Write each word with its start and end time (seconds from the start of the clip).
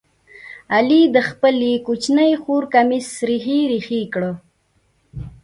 علي 0.73 1.01
د 1.15 1.17
خپلې 1.29 1.71
کوچنۍ 1.85 2.31
خور 2.41 2.63
کمیس 2.73 3.07
ریخې 3.27 3.59
ریخې 3.71 4.01
کړ. 4.13 4.23